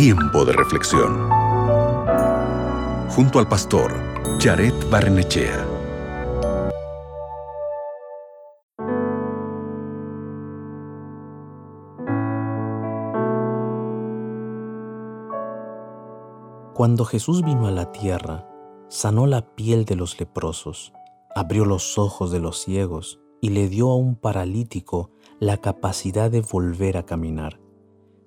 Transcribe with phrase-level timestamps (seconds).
[0.00, 1.28] Tiempo de reflexión.
[3.08, 3.92] Junto al pastor
[4.38, 5.66] Jared Barnechea.
[16.74, 18.48] Cuando Jesús vino a la tierra,
[18.86, 20.92] sanó la piel de los leprosos,
[21.34, 25.10] abrió los ojos de los ciegos y le dio a un paralítico
[25.40, 27.58] la capacidad de volver a caminar.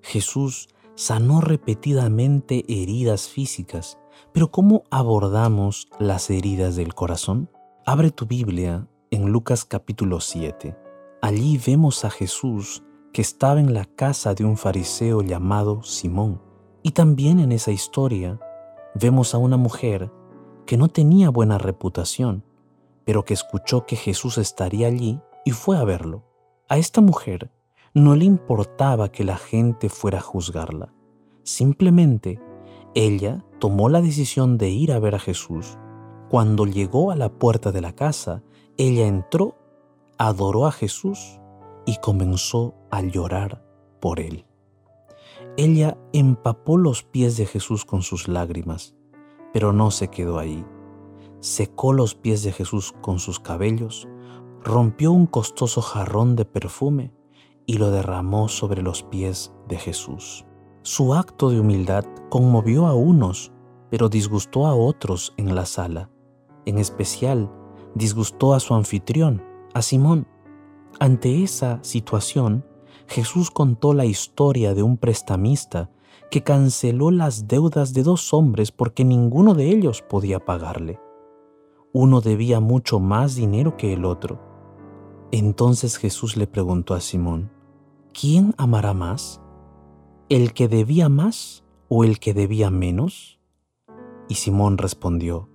[0.01, 3.97] Jesús sanó repetidamente heridas físicas,
[4.33, 7.49] pero ¿cómo abordamos las heridas del corazón?
[7.86, 10.77] Abre tu Biblia en Lucas capítulo 7.
[11.21, 16.41] Allí vemos a Jesús que estaba en la casa de un fariseo llamado Simón.
[16.83, 18.39] Y también en esa historia
[18.96, 20.11] vemos a una mujer
[20.65, 22.43] que no tenía buena reputación,
[23.05, 26.23] pero que escuchó que Jesús estaría allí y fue a verlo.
[26.69, 27.51] A esta mujer
[27.93, 30.93] no le importaba que la gente fuera a juzgarla.
[31.43, 32.39] Simplemente
[32.95, 35.77] ella tomó la decisión de ir a ver a Jesús.
[36.29, 38.43] Cuando llegó a la puerta de la casa,
[38.77, 39.57] ella entró,
[40.17, 41.39] adoró a Jesús
[41.85, 43.66] y comenzó a llorar
[43.99, 44.45] por él.
[45.57, 48.95] Ella empapó los pies de Jesús con sus lágrimas,
[49.51, 50.66] pero no se quedó ahí.
[51.41, 54.07] Secó los pies de Jesús con sus cabellos,
[54.63, 57.11] rompió un costoso jarrón de perfume
[57.65, 60.45] y lo derramó sobre los pies de Jesús.
[60.83, 63.51] Su acto de humildad conmovió a unos,
[63.89, 66.09] pero disgustó a otros en la sala.
[66.65, 67.51] En especial,
[67.95, 70.27] disgustó a su anfitrión, a Simón.
[70.99, 72.65] Ante esa situación,
[73.07, 75.89] Jesús contó la historia de un prestamista
[76.29, 80.99] que canceló las deudas de dos hombres porque ninguno de ellos podía pagarle.
[81.93, 84.39] Uno debía mucho más dinero que el otro.
[85.31, 87.51] Entonces Jesús le preguntó a Simón,
[88.13, 89.41] ¿quién amará más?
[90.27, 93.39] ¿El que debía más o el que debía menos?
[94.27, 95.49] Y Simón respondió,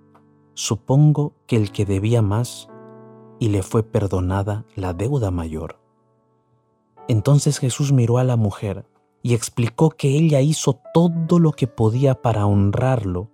[0.54, 2.68] supongo que el que debía más,
[3.38, 5.78] y le fue perdonada la deuda mayor.
[7.06, 8.86] Entonces Jesús miró a la mujer
[9.22, 13.30] y explicó que ella hizo todo lo que podía para honrarlo,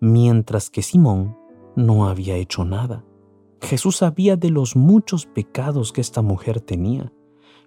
[0.00, 1.38] mientras que Simón
[1.76, 3.04] no había hecho nada.
[3.64, 7.12] Jesús sabía de los muchos pecados que esta mujer tenía,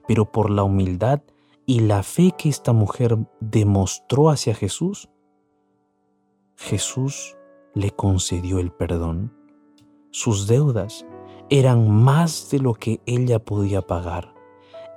[0.08, 1.22] pero por la humildad
[1.66, 5.10] y la fe que esta mujer demostró hacia Jesús,
[6.56, 7.36] Jesús
[7.74, 9.34] le concedió el perdón.
[10.12, 11.06] Sus deudas
[11.50, 14.36] eran más de lo que ella podía pagar.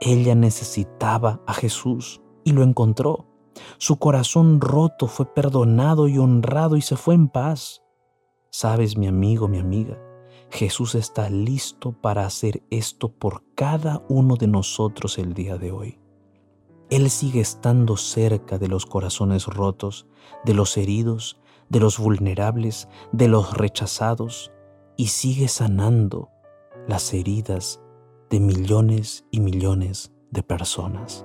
[0.03, 3.27] Ella necesitaba a Jesús y lo encontró.
[3.79, 7.83] Su corazón roto fue perdonado y honrado y se fue en paz.
[8.51, 9.99] Sabes, mi amigo, mi amiga,
[10.51, 15.99] Jesús está listo para hacer esto por cada uno de nosotros el día de hoy.
[16.91, 20.07] Él sigue estando cerca de los corazones rotos,
[20.45, 24.51] de los heridos, de los vulnerables, de los rechazados,
[24.97, 26.31] y sigue sanando
[26.89, 27.81] las heridas
[28.29, 31.25] de millones y millones de personas.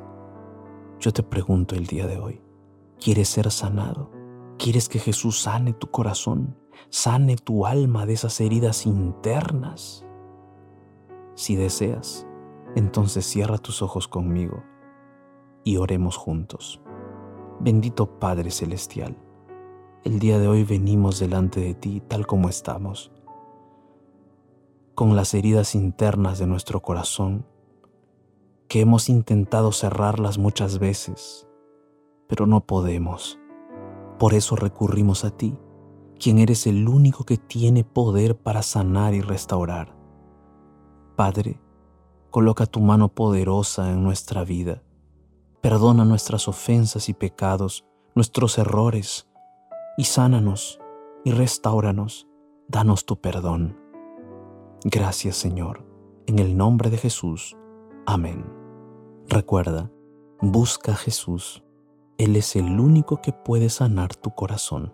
[0.99, 2.41] Yo te pregunto el día de hoy,
[2.99, 4.11] ¿quieres ser sanado?
[4.57, 6.57] ¿Quieres que Jesús sane tu corazón,
[6.89, 10.05] sane tu alma de esas heridas internas?
[11.35, 12.27] Si deseas,
[12.75, 14.63] entonces cierra tus ojos conmigo
[15.63, 16.81] y oremos juntos.
[17.59, 19.17] Bendito Padre Celestial,
[20.03, 23.11] el día de hoy venimos delante de ti tal como estamos
[24.95, 27.45] con las heridas internas de nuestro corazón,
[28.69, 31.47] que hemos intentado cerrarlas muchas veces,
[32.27, 33.37] pero no podemos.
[34.17, 35.57] Por eso recurrimos a ti,
[36.19, 39.95] quien eres el único que tiene poder para sanar y restaurar.
[41.15, 41.61] Padre,
[42.29, 44.83] coloca tu mano poderosa en nuestra vida.
[45.61, 49.27] Perdona nuestras ofensas y pecados, nuestros errores,
[49.97, 50.79] y sánanos
[51.23, 52.27] y restauranos.
[52.67, 53.77] Danos tu perdón.
[54.83, 55.85] Gracias Señor,
[56.27, 57.55] en el nombre de Jesús.
[58.05, 58.45] Amén.
[59.27, 59.91] Recuerda,
[60.41, 61.63] busca a Jesús.
[62.17, 64.93] Él es el único que puede sanar tu corazón.